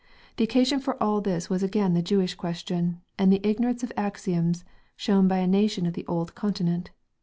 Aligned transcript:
The 0.37 0.43
occasion 0.43 0.79
for 0.79 0.95
all 0.99 1.21
this 1.21 1.47
was 1.47 1.61
again 1.61 1.93
the 1.93 2.01
Jewish 2.01 2.33
question, 2.33 3.01
and 3.19 3.31
the 3.31 3.39
ignorance 3.47 3.83
of 3.83 3.93
axioms 3.95 4.65
shown 4.95 5.27
by 5.27 5.37
a 5.37 5.45
nation 5.47 5.85
of 5.85 5.93
the 5.93 6.07
old 6.07 6.33
continent. 6.33 6.89